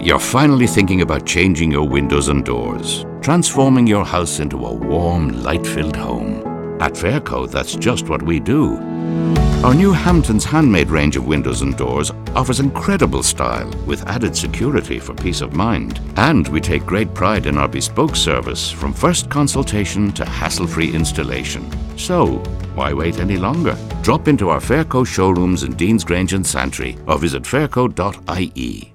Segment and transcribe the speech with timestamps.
[0.00, 5.42] You're finally thinking about changing your windows and doors, transforming your house into a warm,
[5.42, 6.40] light filled home.
[6.80, 8.76] At Fairco, that's just what we do.
[9.64, 15.00] Our new Hamptons handmade range of windows and doors offers incredible style with added security
[15.00, 16.00] for peace of mind.
[16.16, 20.94] And we take great pride in our bespoke service from first consultation to hassle free
[20.94, 21.68] installation.
[21.98, 22.36] So,
[22.76, 23.76] why wait any longer?
[24.02, 28.94] Drop into our Fairco showrooms in Deansgrange and Santry or visit fairco.ie.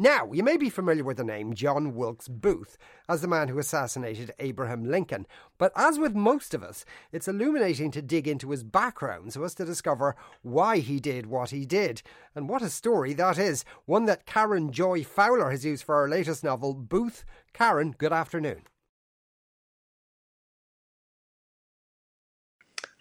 [0.00, 3.58] Now, you may be familiar with the name John Wilkes Booth as the man who
[3.58, 5.26] assassinated Abraham Lincoln,
[5.58, 9.54] but as with most of us, it's illuminating to dig into his background so as
[9.56, 12.00] to discover why he did what he did.
[12.34, 13.62] And what a story that is!
[13.84, 17.26] One that Karen Joy Fowler has used for our latest novel, Booth.
[17.52, 18.62] Karen, good afternoon.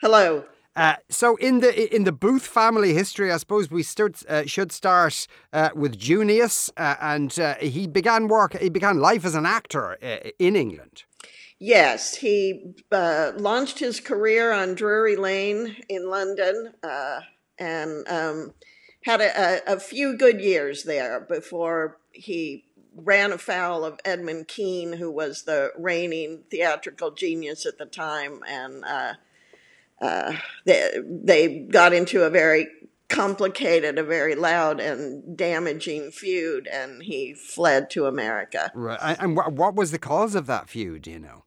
[0.01, 0.43] Hello.
[0.75, 4.71] Uh, so in the in the Booth family history, I suppose we start, uh, should
[4.71, 8.57] start uh, with Junius, uh, and uh, he began work.
[8.57, 9.93] He began life as an actor
[10.39, 11.03] in England.
[11.59, 16.73] Yes, he launched his career on Drury Lane in London,
[17.57, 18.53] and um,
[19.03, 22.63] had a, a, few good years there before he
[22.95, 28.85] ran afoul of Edmund Kean, who was the reigning theatrical genius at the time, and
[30.01, 30.33] uh,
[30.65, 32.67] they, they got into a very
[33.09, 38.71] complicated, a very loud and damaging feud, and he fled to America.
[38.75, 39.17] Right.
[39.19, 41.43] And what was the cause of that feud, you know?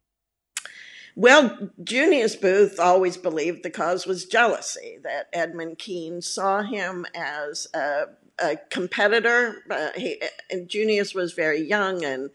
[1.14, 7.66] Well, Junius Booth always believed the cause was jealousy, that Edmund Kean saw him as
[7.74, 8.04] a,
[8.38, 9.62] a competitor.
[9.70, 12.30] Uh, he, and Junius was very young and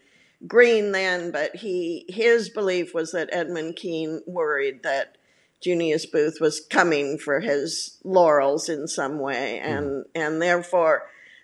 [0.46, 5.17] green then, but he his belief was that Edmund Kean worried that
[5.60, 10.04] Junius Booth was coming for his laurels in some way, and mm.
[10.14, 11.02] and therefore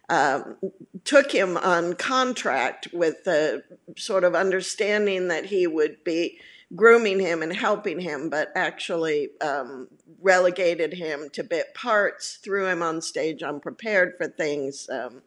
[0.09, 0.57] um,
[1.05, 3.65] took him on contract with the
[3.97, 6.39] sort of understanding that he would be
[6.75, 9.89] grooming him and helping him, but actually um,
[10.21, 14.89] relegated him to bit parts, threw him on stage unprepared for things.
[14.91, 15.23] Um,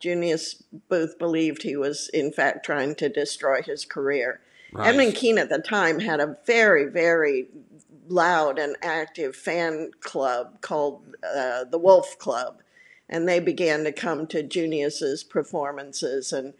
[0.00, 4.40] Junius Booth believed he was, in fact, trying to destroy his career.
[4.72, 4.88] Right.
[4.88, 7.46] Edmund Kean at the time had a very, very
[8.08, 12.62] loud and active fan club called uh, the Wolf Club,
[13.08, 16.54] and they began to come to Junius's performances and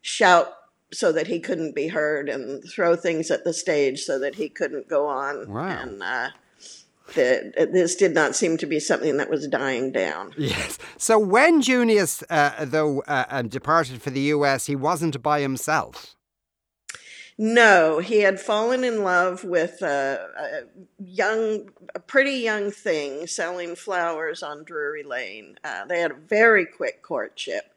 [0.00, 0.52] shout
[0.92, 4.48] so that he couldn't be heard and throw things at the stage so that he
[4.48, 5.50] couldn't go on.
[5.52, 5.66] Wow.
[5.66, 6.28] And uh,
[7.14, 10.32] the, this did not seem to be something that was dying down.
[10.36, 10.78] Yes.
[10.96, 16.15] So when Junius, uh, though, uh, departed for the U.S., he wasn't by himself.
[17.38, 23.76] No, he had fallen in love with a, a, young, a pretty young thing selling
[23.76, 25.58] flowers on Drury Lane.
[25.62, 27.74] Uh, they had a very quick courtship,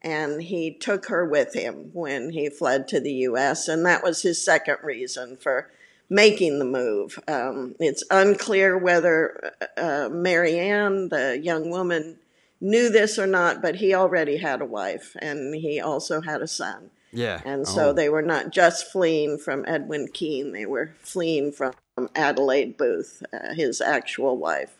[0.00, 4.22] and he took her with him when he fled to the U.S., and that was
[4.22, 5.70] his second reason for
[6.08, 7.18] making the move.
[7.28, 12.18] Um, it's unclear whether uh, Marianne, the young woman,
[12.62, 16.48] knew this or not, but he already had a wife, and he also had a
[16.48, 16.90] son.
[17.12, 17.40] Yeah.
[17.44, 17.92] And so oh.
[17.92, 21.74] they were not just fleeing from Edwin Kean, they were fleeing from
[22.14, 24.76] Adelaide Booth, uh, his actual wife.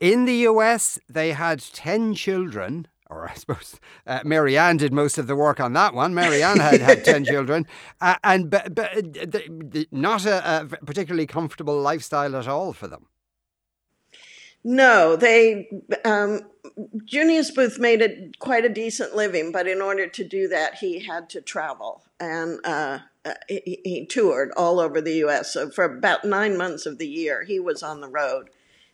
[0.00, 5.26] In the US, they had 10 children, or I suppose uh, Marianne did most of
[5.26, 6.14] the work on that one.
[6.14, 7.66] Marianne had had 10 children,
[8.00, 13.06] uh, and but, but uh, not a, a particularly comfortable lifestyle at all for them.
[14.68, 15.68] No, they
[16.04, 16.40] um,
[17.04, 20.98] Junius Booth made it quite a decent living, but in order to do that, he
[20.98, 25.52] had to travel, and uh, uh he, he, toured all over the U.S.
[25.52, 28.50] So for about nine months of the year, he was on the road,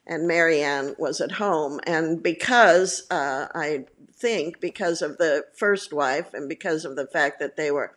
[0.07, 1.81] and Marianne was at home.
[1.87, 7.41] And because uh, I think because of the first wife, and because of the fact
[7.41, 7.97] that they were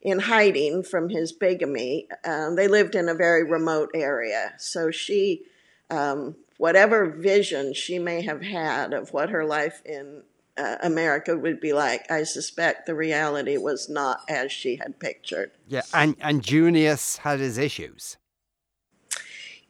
[0.00, 4.54] in hiding from his bigamy, um, they lived in a very remote area.
[4.56, 5.42] So she
[5.90, 10.22] um, whatever vision she may have had of what her life in
[10.58, 15.52] uh, America would be like, I suspect the reality was not as she had pictured.
[15.66, 18.18] Yeah, and and Junius had his issues.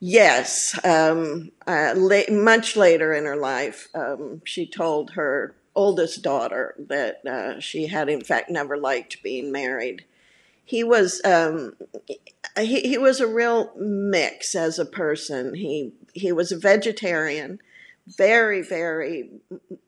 [0.01, 6.75] Yes, um, uh, la- much later in her life, um, she told her oldest daughter
[6.89, 10.05] that uh, she had, in fact, never liked being married.
[10.65, 11.77] He was um,
[12.59, 15.55] he, he was a real mix as a person.
[15.55, 17.61] He he was a vegetarian,
[18.07, 19.31] very, very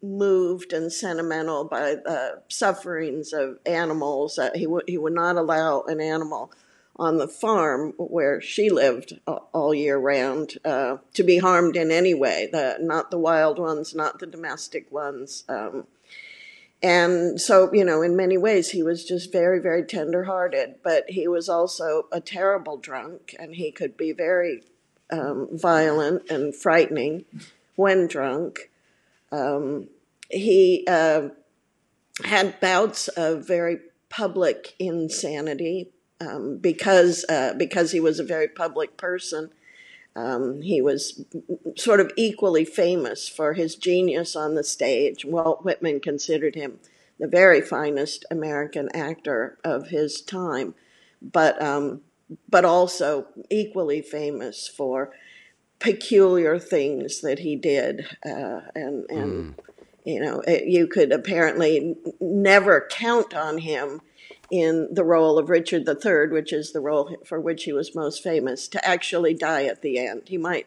[0.03, 4.39] moved and sentimental by the sufferings of animals.
[4.39, 6.53] Uh, he, w- he would not allow an animal
[6.97, 12.15] on the farm where she lived all year round uh, to be harmed in any
[12.15, 12.49] way.
[12.53, 15.45] The, not the wild ones, not the domestic ones.
[15.49, 15.87] Um,
[16.83, 21.29] and so, you know, in many ways, he was just very, very tenderhearted, but he
[21.29, 24.63] was also a terrible drunk and he could be very
[25.13, 27.25] um, violent and frightening
[27.77, 28.71] when drunk.
[29.31, 29.89] Um,
[30.31, 31.29] he uh,
[32.25, 33.79] had bouts of very
[34.09, 39.51] public insanity um, because uh, because he was a very public person.
[40.15, 41.25] Um, he was
[41.77, 45.25] sort of equally famous for his genius on the stage.
[45.25, 46.79] Walt Whitman considered him
[47.19, 50.75] the very finest American actor of his time,
[51.23, 52.03] but um,
[52.49, 55.13] but also equally famous for
[55.79, 59.59] peculiar things that he did, uh, and and mm.
[60.05, 64.01] you know it, you could apparently never count on him
[64.51, 68.23] in the role of Richard III, which is the role for which he was most
[68.23, 70.23] famous, to actually die at the end.
[70.27, 70.67] He might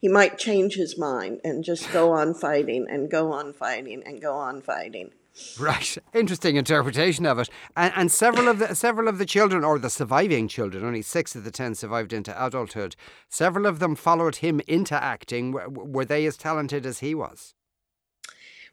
[0.00, 4.20] he might change his mind and just go on fighting and go on fighting and
[4.20, 5.10] go on fighting.
[5.58, 7.48] Right, interesting interpretation of it.
[7.76, 11.34] And, and several of the several of the children, or the surviving children, only six
[11.34, 12.96] of the ten survived into adulthood.
[13.28, 15.52] Several of them followed him into acting.
[15.52, 17.54] Were they as talented as he was?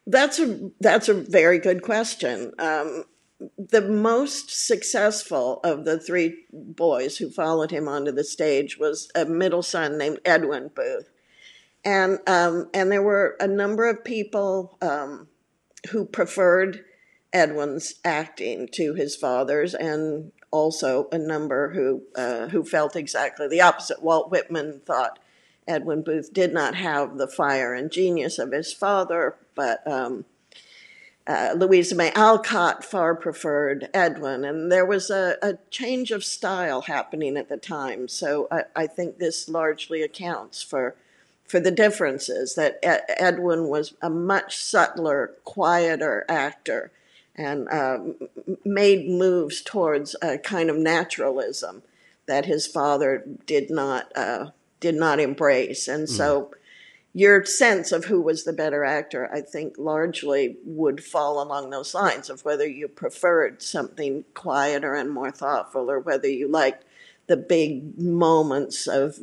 [0.08, 2.52] That's a that's a very good question.
[2.60, 3.06] Um,
[3.58, 9.26] the most successful of the three boys who followed him onto the stage was a
[9.26, 11.10] middle son named Edwin Booth,
[11.84, 14.78] and um, and there were a number of people.
[14.82, 15.28] Um,
[15.92, 16.84] who preferred
[17.34, 23.62] Edwin's acting to his father's, and also a number who uh, who felt exactly the
[23.62, 24.02] opposite.
[24.02, 25.20] Walt Whitman thought
[25.68, 30.26] Edwin Booth did not have the fire and genius of his father, but um,
[31.28, 36.82] uh, Louisa May Alcott far preferred Edwin, and there was a, a, change of style
[36.82, 38.08] happening at the time.
[38.08, 40.96] So I, I think this largely accounts for
[41.48, 46.92] for the differences that Edwin was a much subtler, quieter actor
[47.36, 48.00] and uh,
[48.64, 51.84] made moves towards a kind of naturalism
[52.28, 54.48] that his father did not uh,
[54.80, 56.10] did not embrace, and mm.
[56.10, 56.52] so
[57.14, 61.94] your sense of who was the better actor, I think, largely would fall along those
[61.94, 66.84] lines of whether you preferred something quieter and more thoughtful, or whether you liked
[67.28, 69.18] the big moments of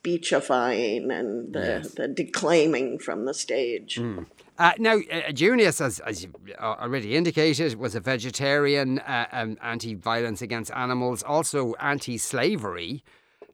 [0.00, 1.94] speechifying and the, yes.
[1.94, 3.96] the declaiming from the stage.
[3.96, 4.26] Mm.
[4.58, 9.94] Uh, now, uh, Junius, as, as you already indicated, was a vegetarian, uh, um, anti
[9.94, 13.04] violence against animals, also anti slavery.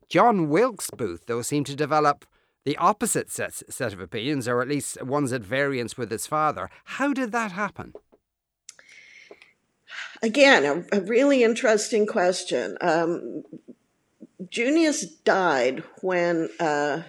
[0.08, 2.24] John Wilkes Booth, though, seemed to develop
[2.64, 6.70] the opposite set, set of opinions, or at least ones at variance with his father.
[6.84, 7.92] How did that happen?
[10.22, 12.76] Again, a, a really interesting question.
[12.80, 13.42] Um,
[14.50, 17.02] Junius died when uh,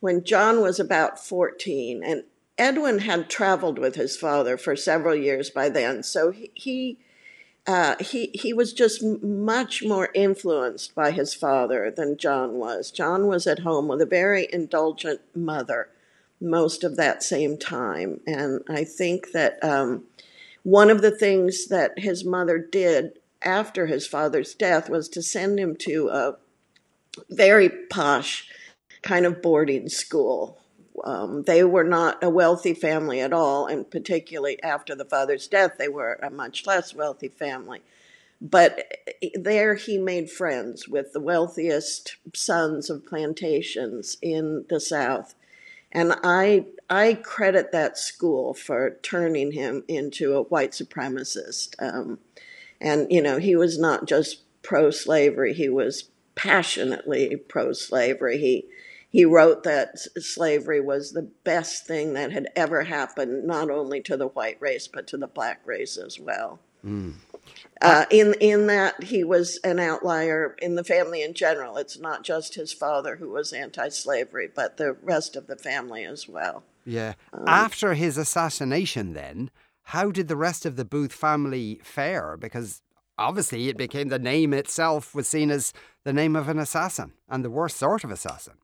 [0.00, 2.24] when John was about fourteen, and
[2.56, 6.02] Edwin had traveled with his father for several years by then.
[6.02, 6.98] So he he,
[7.66, 12.90] uh, he, he was just much more influenced by his father than John was.
[12.90, 15.88] John was at home with a very indulgent mother
[16.40, 20.04] most of that same time, and I think that um,
[20.62, 25.58] one of the things that his mother did after his father's death was to send
[25.58, 26.36] him to a
[27.30, 28.48] very posh
[29.02, 30.58] kind of boarding school.
[31.04, 35.72] Um, they were not a wealthy family at all, and particularly after the father's death,
[35.78, 37.82] they were a much less wealthy family.
[38.40, 38.92] But
[39.34, 45.34] there he made friends with the wealthiest sons of plantations in the South.
[45.90, 51.74] And I, I credit that school for turning him into a white supremacist.
[51.78, 52.18] Um,
[52.80, 58.38] and, you know, he was not just pro slavery, he was passionately pro slavery.
[58.38, 58.66] He
[59.10, 64.16] he wrote that slavery was the best thing that had ever happened, not only to
[64.16, 66.58] the white race but to the black race as well.
[66.84, 67.14] Mm.
[67.80, 71.76] Uh, in in that he was an outlier in the family in general.
[71.76, 76.28] It's not just his father who was anti-slavery, but the rest of the family as
[76.28, 76.62] well.
[76.84, 77.14] Yeah.
[77.32, 79.50] Um, After his assassination, then
[79.88, 82.36] how did the rest of the Booth family fare?
[82.38, 82.80] Because
[83.18, 85.72] obviously it became the name itself was seen as
[86.04, 88.54] the name of an assassin and the worst sort of assassin.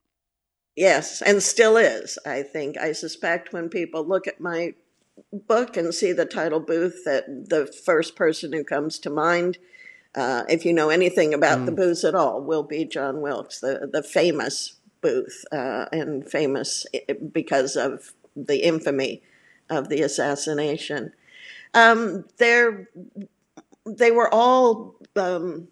[0.76, 2.78] Yes, and still is, I think.
[2.78, 4.74] I suspect when people look at my
[5.32, 9.58] book and see the title Booth, that the first person who comes to mind,
[10.14, 11.66] uh, if you know anything about mm.
[11.66, 16.86] the Booths at all, will be John Wilkes, the, the famous Booth, uh, and famous
[17.32, 19.22] because of the infamy
[19.68, 21.12] of the assassination.
[21.74, 22.88] Um, they're,
[23.86, 25.68] they were all um,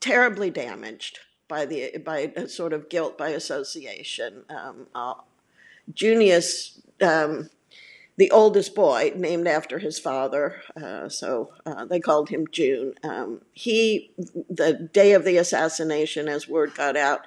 [0.00, 4.44] terribly damaged by the by sort of guilt by association.
[4.50, 5.14] Um, uh,
[5.92, 7.48] Junius, um,
[8.16, 12.94] the oldest boy, named after his father, uh, so uh, they called him June.
[13.02, 14.10] Um, he,
[14.50, 17.20] the day of the assassination, as word got out,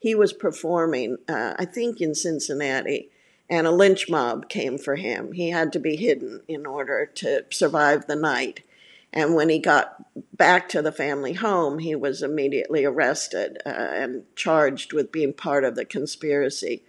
[0.00, 3.10] he was performing, uh, I think, in Cincinnati,
[3.50, 5.32] and a lynch mob came for him.
[5.32, 8.64] He had to be hidden in order to survive the night.
[9.12, 9.96] And when he got
[10.36, 15.64] back to the family home, he was immediately arrested uh, and charged with being part
[15.64, 16.82] of the conspiracy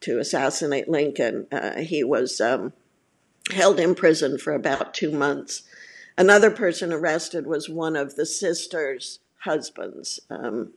[0.00, 1.46] to assassinate Lincoln.
[1.50, 2.72] Uh, he was um,
[3.50, 5.62] held in prison for about two months.
[6.18, 10.72] Another person arrested was one of the sisters' husbands, um,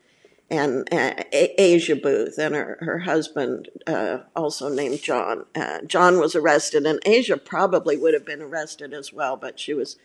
[0.51, 5.46] and uh, Asia Booth, and her, her husband, uh, also named John.
[5.55, 9.74] Uh, John was arrested, and Asia probably would have been arrested as well, but she
[9.74, 9.98] was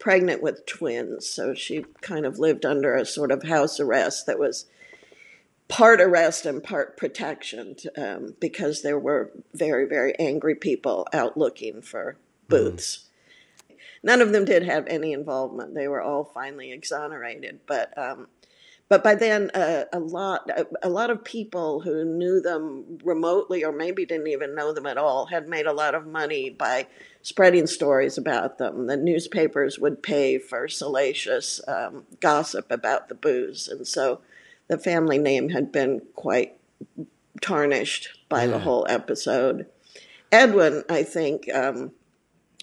[0.00, 4.38] pregnant with twins, so she kind of lived under a sort of house arrest that
[4.38, 4.66] was
[5.68, 11.80] part arrest and part protection um, because there were very, very angry people out looking
[11.80, 12.16] for
[12.48, 13.04] booths.
[13.70, 13.76] Mm.
[14.02, 15.74] None of them did have any involvement.
[15.74, 18.28] They were all finally exonerated, but um,
[18.90, 23.64] but by then uh, a lot a, a, lot of people who knew them remotely
[23.64, 26.88] or maybe didn't even know them at all had made a lot of money by
[27.22, 28.88] spreading stories about them.
[28.88, 33.68] The newspapers would pay for salacious um, gossip about the Booths.
[33.68, 34.20] And so
[34.66, 36.58] the family name had been quite
[37.40, 38.50] tarnished by yeah.
[38.50, 39.66] the whole episode.
[40.32, 41.92] Edwin i think um,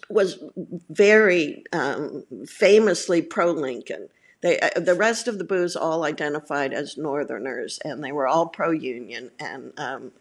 [0.09, 0.43] was
[0.89, 4.09] very um, famously pro lincoln
[4.41, 8.47] they, uh, the rest of the Booths all identified as Northerners, and they were all
[8.47, 9.31] pro-union.
[9.39, 10.11] And um,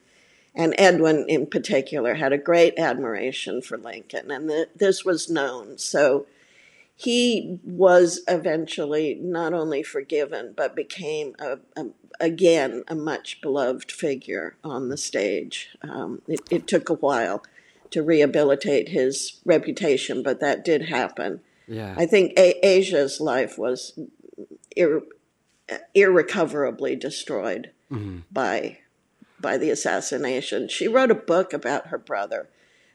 [0.54, 5.76] and Edwin, in particular, had a great admiration for Lincoln, and the, this was known.
[5.76, 6.26] So
[6.96, 14.56] he was eventually not only forgiven, but became a, a, again a much beloved figure
[14.64, 15.76] on the stage.
[15.82, 17.42] Um, it, it took a while
[17.90, 21.40] to rehabilitate his reputation, but that did happen.
[21.66, 21.94] Yeah.
[21.96, 23.99] I think a- Asia's life was
[24.76, 25.02] ir-
[25.94, 28.20] irrecoverably destroyed mm-hmm.
[28.30, 28.78] by
[29.38, 30.68] by the assassination.
[30.68, 32.49] She wrote a book about her brother.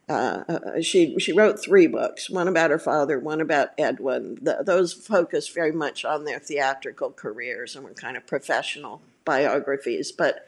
[0.09, 4.37] Uh, uh, she she wrote three books: one about her father, one about Edwin.
[4.41, 10.11] The, those focused very much on their theatrical careers and were kind of professional biographies.
[10.11, 10.47] But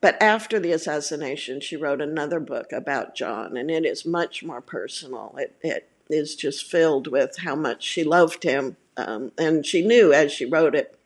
[0.00, 4.60] but after the assassination, she wrote another book about John, and it is much more
[4.60, 5.34] personal.
[5.38, 8.76] It it is just filled with how much she loved him.
[8.96, 10.98] Um, and she knew as she wrote it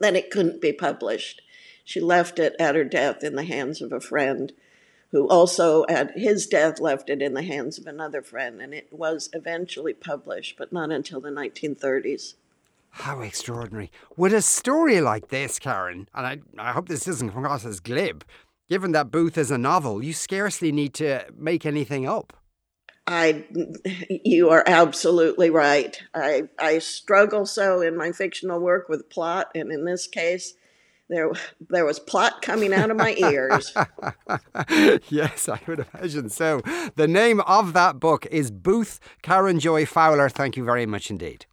[0.00, 1.42] that it couldn't be published.
[1.84, 4.52] She left it at her death in the hands of a friend
[5.12, 8.60] who also, at his death, left it in the hands of another friend.
[8.60, 12.34] And it was eventually published, but not until the 1930s.
[12.90, 13.90] How extraordinary.
[14.16, 17.78] With a story like this, Karen, and I, I hope this doesn't come across as
[17.78, 18.24] glib,
[18.68, 22.32] given that Booth is a novel, you scarcely need to make anything up.
[23.06, 23.44] I,
[24.24, 26.00] you are absolutely right.
[26.14, 30.54] I, I struggle so in my fictional work with plot, and in this case,
[31.08, 31.30] there,
[31.70, 33.72] there was plot coming out of my ears.
[35.08, 36.60] yes, I would imagine so.
[36.96, 40.28] The name of that book is Booth Karen Joy Fowler.
[40.28, 41.46] Thank you very much indeed.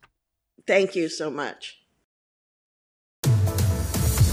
[0.66, 1.80] Thank you so much.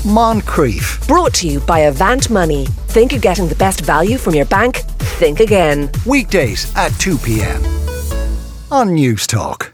[0.05, 1.07] Moncrieff.
[1.07, 2.65] Brought to you by Avant Money.
[2.89, 4.83] Think you're getting the best value from your bank?
[5.21, 5.91] Think again.
[6.07, 7.63] Weekdays at 2 p.m.
[8.73, 9.73] on Newstalk.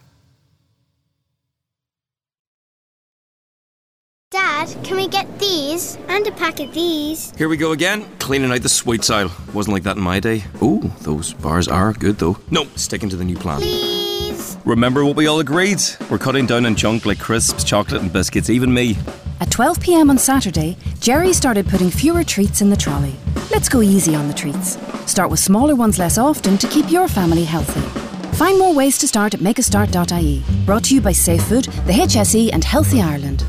[4.33, 7.31] Dad, can we get these and a pack of these?
[7.37, 9.31] Here we go again, cleaning out the sweets aisle.
[9.55, 10.43] Wasn't like that in my day.
[10.65, 12.37] Ooh, those bars are good though.
[12.51, 13.61] No, sticking to the new plan.
[13.61, 14.59] Please.
[14.65, 15.81] Remember what we all agreed?
[16.11, 18.51] We're cutting down on junk like crisps, chocolate, and biscuits.
[18.51, 18.99] Even me.
[19.39, 23.15] At 12 pm on Saturday, Jerry started putting fewer treats in the trolley.
[23.53, 24.77] Let's go easy on the treats.
[25.07, 27.81] Start with smaller ones less often to keep your family healthy.
[28.37, 30.43] Find more ways to start at makeastart.ie.
[30.67, 33.45] Brought to you by Safe Food, the HSE, and Healthy Ireland.